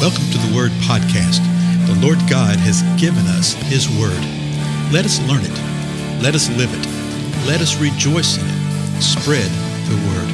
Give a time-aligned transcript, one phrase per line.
[0.00, 1.44] Welcome to the Word Podcast.
[1.86, 4.18] The Lord God has given us His Word.
[4.90, 6.22] Let us learn it.
[6.22, 6.86] Let us live it.
[7.46, 9.02] Let us rejoice in it.
[9.02, 9.50] Spread
[9.90, 10.30] the Word.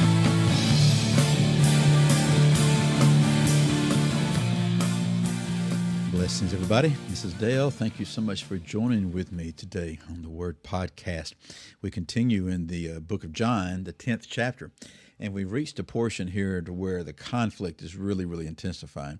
[6.13, 6.95] Blessings, everybody.
[7.09, 7.69] This is Dale.
[7.69, 11.33] Thank you so much for joining with me today on the Word Podcast.
[11.81, 14.71] We continue in the uh, book of John, the 10th chapter,
[15.19, 19.19] and we've reached a portion here to where the conflict is really, really intensifying.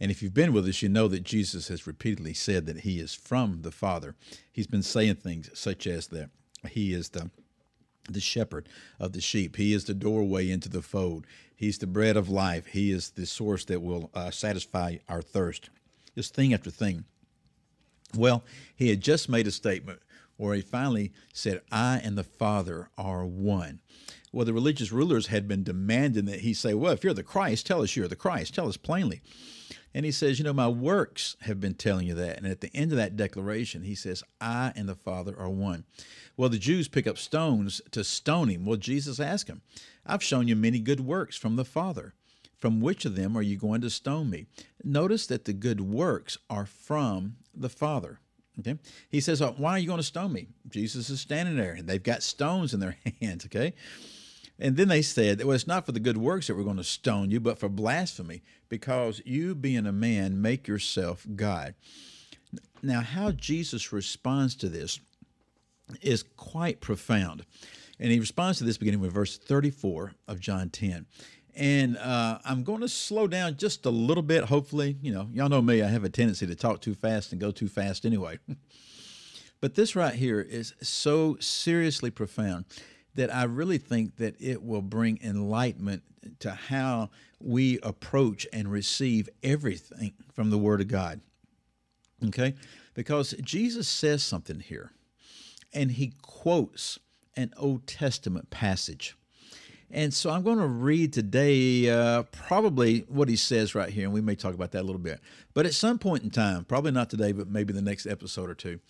[0.00, 2.98] And if you've been with us, you know that Jesus has repeatedly said that he
[2.98, 4.14] is from the Father.
[4.52, 6.30] He's been saying things such as that
[6.68, 7.30] he is the
[8.10, 8.68] the shepherd
[9.00, 9.56] of the sheep.
[9.56, 11.26] He is the doorway into the fold.
[11.56, 12.66] He's the bread of life.
[12.66, 15.70] He is the source that will uh, satisfy our thirst
[16.14, 17.04] just thing after thing.
[18.16, 18.44] Well,
[18.76, 20.00] he had just made a statement
[20.36, 23.80] where he finally said, I and the Father are one.
[24.32, 27.66] Well, the religious rulers had been demanding that he say, Well, if you're the Christ,
[27.66, 28.54] tell us you're the Christ.
[28.54, 29.22] Tell us plainly.
[29.94, 32.38] And he says, You know, my works have been telling you that.
[32.38, 35.84] And at the end of that declaration, he says, I and the Father are one.
[36.36, 38.66] Well, the Jews pick up stones to stone him.
[38.66, 39.62] Well, Jesus asked him,
[40.04, 42.14] I've shown you many good works from the Father.
[42.58, 44.46] From which of them are you going to stone me?
[44.82, 48.20] Notice that the good works are from the Father.
[48.60, 48.78] Okay.
[49.10, 50.48] He says, oh, Why are you going to stone me?
[50.68, 51.72] Jesus is standing there.
[51.72, 53.46] And they've got stones in their hands.
[53.46, 53.74] Okay.
[54.58, 56.84] And then they said, Well, it's not for the good works that we're going to
[56.84, 61.74] stone you, but for blasphemy, because you, being a man, make yourself God.
[62.82, 65.00] Now, how Jesus responds to this
[66.02, 67.44] is quite profound.
[67.98, 71.06] And he responds to this beginning with verse 34 of John 10.
[71.56, 74.96] And uh, I'm going to slow down just a little bit, hopefully.
[75.00, 77.50] You know, y'all know me, I have a tendency to talk too fast and go
[77.50, 78.38] too fast anyway.
[79.60, 82.64] but this right here is so seriously profound
[83.14, 86.02] that I really think that it will bring enlightenment
[86.40, 91.20] to how we approach and receive everything from the Word of God.
[92.26, 92.54] Okay?
[92.94, 94.92] Because Jesus says something here,
[95.72, 96.98] and he quotes
[97.36, 99.16] an Old Testament passage.
[99.90, 104.12] And so I'm going to read today uh, probably what he says right here, and
[104.12, 105.20] we may talk about that a little bit.
[105.52, 108.54] But at some point in time, probably not today, but maybe the next episode or
[108.54, 108.80] two,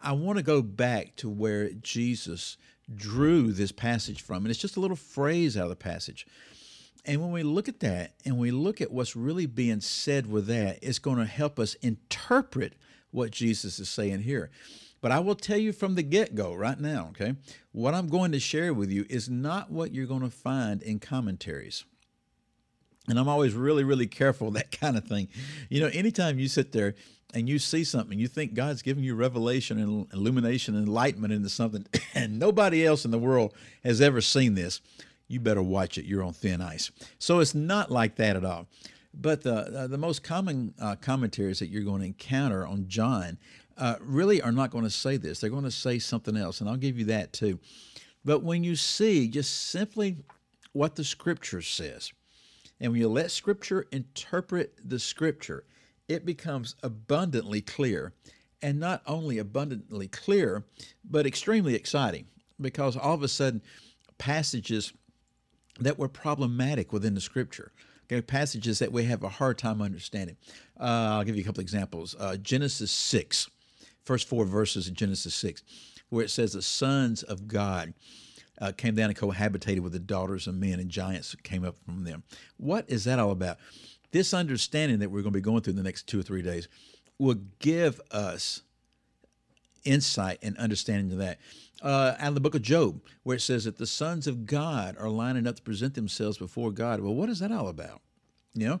[0.00, 2.56] I want to go back to where Jesus
[2.94, 4.44] drew this passage from.
[4.44, 6.26] And it's just a little phrase out of the passage.
[7.04, 10.46] And when we look at that and we look at what's really being said with
[10.46, 12.74] that, it's going to help us interpret
[13.10, 14.50] what Jesus is saying here.
[15.06, 17.36] But I will tell you from the get go right now, okay?
[17.70, 20.98] What I'm going to share with you is not what you're going to find in
[20.98, 21.84] commentaries.
[23.06, 25.28] And I'm always really, really careful that kind of thing.
[25.68, 26.96] You know, anytime you sit there
[27.32, 31.50] and you see something, you think God's giving you revelation and illumination and enlightenment into
[31.50, 31.86] something,
[32.16, 34.80] and nobody else in the world has ever seen this,
[35.28, 36.04] you better watch it.
[36.04, 36.90] You're on thin ice.
[37.20, 38.66] So it's not like that at all.
[39.18, 43.38] But the, uh, the most common uh, commentaries that you're going to encounter on John
[43.78, 45.40] uh, really are not going to say this.
[45.40, 47.58] They're going to say something else, and I'll give you that too.
[48.24, 50.16] But when you see just simply
[50.72, 52.12] what the Scripture says,
[52.80, 55.64] and when you let Scripture interpret the Scripture,
[56.08, 58.12] it becomes abundantly clear.
[58.62, 60.64] And not only abundantly clear,
[61.04, 62.26] but extremely exciting
[62.60, 63.62] because all of a sudden,
[64.18, 64.92] passages
[65.78, 67.72] that were problematic within the Scripture,
[68.26, 70.36] passages that we have a hard time understanding.
[70.78, 72.14] Uh, I'll give you a couple examples.
[72.18, 73.48] Uh, Genesis 6
[74.06, 75.62] first four verses of Genesis 6,
[76.08, 77.92] where it says the sons of God
[78.60, 82.04] uh, came down and cohabitated with the daughters of men, and giants came up from
[82.04, 82.22] them.
[82.56, 83.58] What is that all about?
[84.12, 86.40] This understanding that we're going to be going through in the next two or three
[86.40, 86.68] days
[87.18, 88.62] will give us
[89.84, 91.38] insight and understanding to that.
[91.82, 94.96] Uh, out of the book of Job, where it says that the sons of God
[94.98, 97.00] are lining up to present themselves before God.
[97.00, 98.00] Well, what is that all about?
[98.54, 98.80] You know,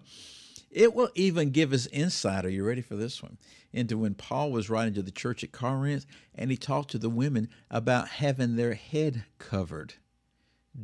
[0.70, 2.44] it will even give us insight.
[2.44, 3.38] Are you ready for this one?
[3.72, 7.10] Into when Paul was writing to the church at Corinth and he talked to the
[7.10, 9.94] women about having their head covered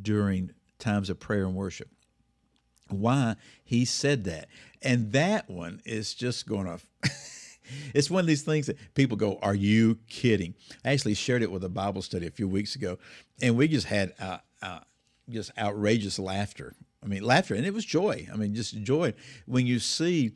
[0.01, 1.89] during times of prayer and worship.
[2.89, 4.47] Why he said that.
[4.81, 6.65] And that one is just going
[7.03, 7.11] to.
[7.93, 10.55] It's one of these things that people go, Are you kidding?
[10.83, 12.97] I actually shared it with a Bible study a few weeks ago,
[13.41, 14.79] and we just had uh, uh,
[15.29, 16.73] just outrageous laughter
[17.03, 18.27] I mean, laughter, and it was joy.
[18.31, 19.13] I mean, just joy
[19.45, 20.33] when you see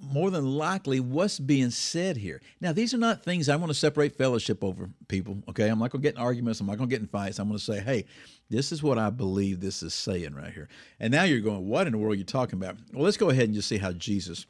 [0.00, 2.42] more than likely what's being said here.
[2.60, 5.42] Now, these are not things I want to separate fellowship over people.
[5.48, 6.60] Okay, I'm not going to get in arguments.
[6.60, 7.38] I'm not going to get in fights.
[7.38, 8.04] I'm going to say, hey,
[8.50, 10.68] this is what I believe this is saying right here.
[10.98, 12.76] And now you're going, what in the world are you talking about?
[12.92, 14.46] Well, let's go ahead and just see how Jesus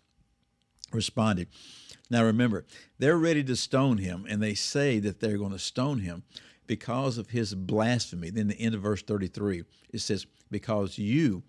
[0.93, 1.49] responded.
[2.11, 2.65] Now, remember,
[2.99, 6.23] they're ready to stone him, and they say that they're going to stone him
[6.67, 8.31] because of his blasphemy.
[8.31, 11.43] Then the end of verse 33, it says, Because you,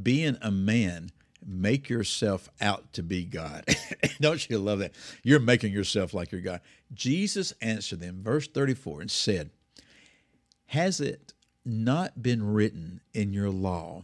[0.00, 1.10] being a man,
[1.44, 3.64] make yourself out to be God.
[4.20, 4.92] Don't you love that?
[5.22, 6.60] You're making yourself like your God.
[6.94, 9.50] Jesus answered them, verse 34, and said,
[10.66, 11.32] Has it
[11.64, 14.02] not been written in your law,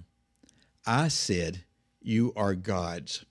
[0.87, 1.65] I said,
[2.01, 3.25] You are gods?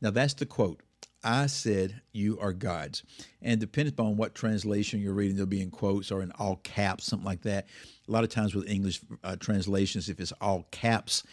[0.00, 0.80] Now that's the quote.
[1.24, 3.02] I said, You are gods.
[3.42, 7.04] And depending upon what translation you're reading, they'll be in quotes or in all caps,
[7.04, 7.66] something like that.
[8.06, 11.24] A lot of times with English uh, translations, if it's all caps,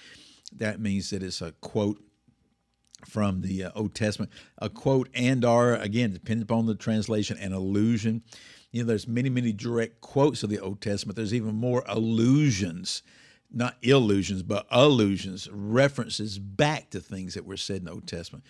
[0.57, 2.01] that means that it's a quote
[3.05, 4.31] from the uh, Old Testament.
[4.59, 8.23] A quote and or, again, depending upon the translation, an allusion.
[8.71, 11.17] You know, there's many, many direct quotes of the Old Testament.
[11.17, 13.03] There's even more allusions
[13.53, 18.45] not illusions, but allusions, references back to things that were said in the Old Testament.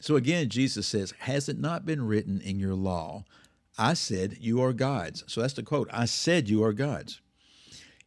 [0.00, 3.24] So again, Jesus says, Has it not been written in your law?
[3.76, 5.24] I said, You are gods.
[5.26, 5.88] So that's the quote.
[5.92, 7.20] I said, You are gods.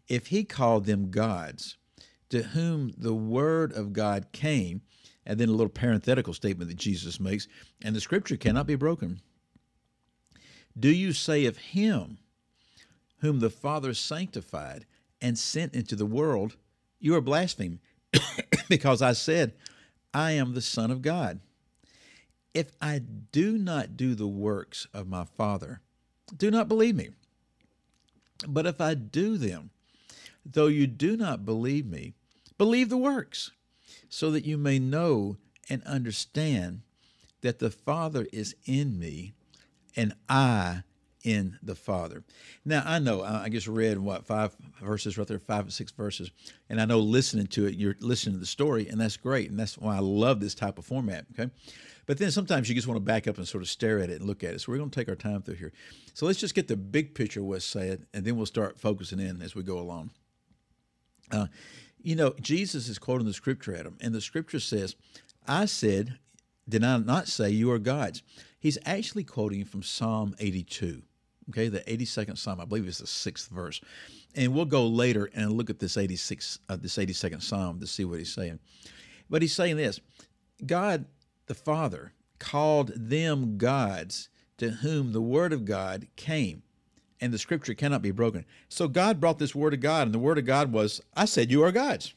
[0.07, 1.77] If he called them gods,
[2.29, 4.81] to whom the word of God came,
[5.25, 7.47] and then a little parenthetical statement that Jesus makes,
[7.83, 9.21] and the scripture cannot be broken.
[10.79, 12.17] Do you say of him
[13.19, 14.85] whom the Father sanctified
[15.21, 16.55] and sent into the world,
[16.99, 17.79] you are blaspheming,
[18.69, 19.53] because I said,
[20.13, 21.39] I am the Son of God.
[22.53, 25.81] If I do not do the works of my Father,
[26.35, 27.09] do not believe me.
[28.47, 29.69] But if I do them,
[30.45, 32.13] though you do not believe me,
[32.57, 33.51] believe the works,
[34.09, 35.37] so that you may know
[35.69, 36.81] and understand
[37.41, 39.33] that the Father is in me
[39.95, 40.83] and I
[41.23, 42.23] in the Father.
[42.65, 46.31] Now, I know I just read what five verses right there, five or six verses,
[46.69, 49.59] and I know listening to it, you're listening to the story, and that's great, and
[49.59, 51.25] that's why I love this type of format.
[51.33, 51.51] Okay,
[52.05, 54.19] but then sometimes you just want to back up and sort of stare at it
[54.19, 54.61] and look at it.
[54.61, 55.71] So we're going to take our time through here.
[56.13, 59.41] So let's just get the big picture, what's said, and then we'll start focusing in
[59.41, 60.11] as we go along.
[61.31, 61.47] Uh,
[62.01, 64.95] you know, Jesus is quoting the scripture at him, and the scripture says,
[65.47, 66.17] "I said,
[66.67, 68.23] did I not say you are gods?"
[68.59, 71.03] He's actually quoting from Psalm 82
[71.51, 72.59] okay, the 82nd Psalm.
[72.59, 73.81] I believe it's the sixth verse.
[74.35, 78.05] And we'll go later and look at this 86, uh, this 82nd Psalm to see
[78.05, 78.59] what he's saying.
[79.29, 79.99] But he's saying this
[80.65, 81.05] God
[81.51, 86.63] the Father called them gods to whom the word of God came,
[87.19, 88.45] and the scripture cannot be broken.
[88.69, 91.51] So God brought this word of God, and the word of God was, I said,
[91.51, 92.13] You are gods.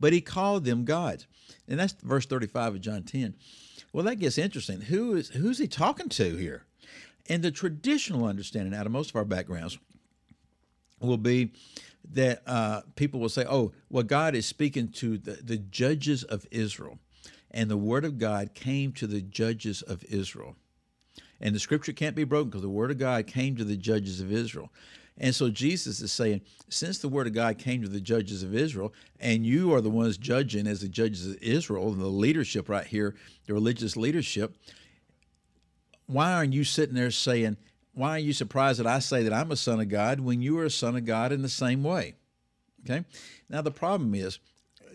[0.00, 1.26] But he called them gods.
[1.68, 3.34] And that's verse 35 of John 10.
[3.92, 4.80] Well, that gets interesting.
[4.80, 6.64] Who is who's he talking to here?
[7.28, 9.76] And the traditional understanding out of most of our backgrounds
[10.98, 11.52] will be
[12.12, 16.46] that uh, people will say, oh, well, God is speaking to the, the judges of
[16.50, 16.98] Israel.
[17.50, 20.56] And the word of God came to the judges of Israel.
[21.40, 24.20] And the scripture can't be broken because the word of God came to the judges
[24.20, 24.70] of Israel.
[25.18, 28.54] And so Jesus is saying, since the word of God came to the judges of
[28.54, 32.68] Israel, and you are the ones judging as the judges of Israel, and the leadership
[32.68, 33.14] right here,
[33.46, 34.54] the religious leadership,
[36.06, 37.56] why aren't you sitting there saying,
[37.94, 40.58] why are you surprised that I say that I'm a son of God when you
[40.58, 42.14] are a son of God in the same way?
[42.84, 43.04] Okay.
[43.48, 44.38] Now, the problem is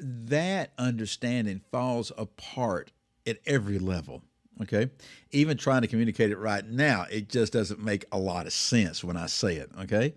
[0.01, 2.91] that understanding falls apart
[3.25, 4.23] at every level.
[4.61, 4.89] Okay.
[5.31, 9.03] Even trying to communicate it right now, it just doesn't make a lot of sense
[9.03, 9.71] when I say it.
[9.81, 10.13] Okay.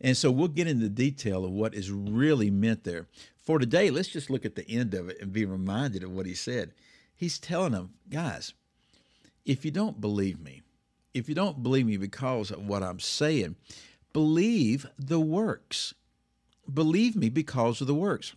[0.00, 3.06] And so we'll get into detail of what is really meant there.
[3.40, 6.26] For today, let's just look at the end of it and be reminded of what
[6.26, 6.72] he said.
[7.14, 8.52] He's telling them, guys,
[9.44, 10.62] if you don't believe me,
[11.14, 13.56] if you don't believe me because of what I'm saying,
[14.12, 15.94] believe the works.
[16.72, 18.34] Believe me because of the works,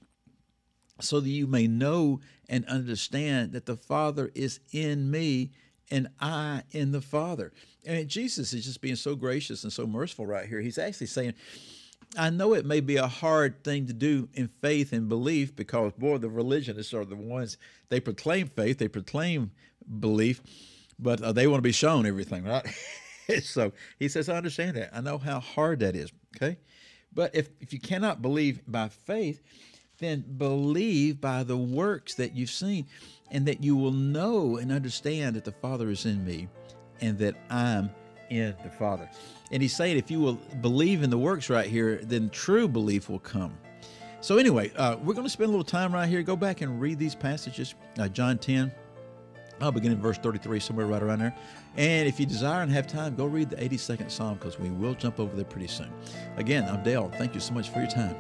[1.02, 5.52] so that you may know and understand that the Father is in me
[5.92, 7.52] and I in the Father.
[7.86, 10.60] And Jesus is just being so gracious and so merciful right here.
[10.62, 11.34] He's actually saying,
[12.18, 15.94] I know it may be a hard thing to do in faith and belief because,
[15.94, 17.58] boy, the religionists are the ones,
[17.90, 19.52] they proclaim faith, they proclaim
[20.00, 20.42] belief,
[20.98, 22.68] but uh, they want to be shown everything, right?
[23.44, 24.90] so he says, I understand that.
[24.92, 26.12] I know how hard that is.
[26.36, 26.58] Okay.
[27.14, 29.42] But if, if you cannot believe by faith,
[30.00, 32.88] then believe by the works that you've seen,
[33.32, 36.48] and that you will know and understand that the Father is in me
[37.02, 37.90] and that I'm
[38.30, 39.10] in the Father.
[39.52, 43.10] And he's saying, if you will believe in the works right here, then true belief
[43.10, 43.58] will come.
[44.22, 46.22] So, anyway, uh, we're going to spend a little time right here.
[46.24, 48.72] Go back and read these passages uh, John 10,
[49.62, 51.36] I'll begin in verse 33, somewhere right around there.
[51.78, 54.94] And if you desire and have time, go read the 82nd Psalm because we will
[54.94, 55.92] jump over there pretty soon.
[56.38, 57.12] Again, I'm Dale.
[57.18, 58.16] Thank you so much for your time.